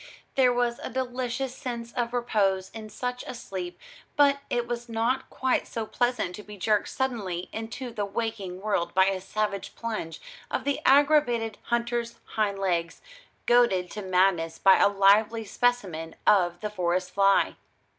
[0.33, 3.77] There was a delicious sense of repose in such a sleep,
[4.15, 8.95] but it was not quite so pleasant to be jerked suddenly into the waking world
[8.95, 10.19] by a savage plunge
[10.49, 13.01] of the aggravated hunter's hindlegs,
[13.45, 17.55] goaded to madness by a lively specimen of the forest fly.